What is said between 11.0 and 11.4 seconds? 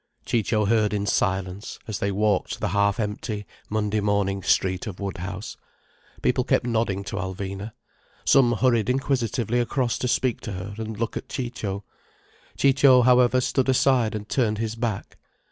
at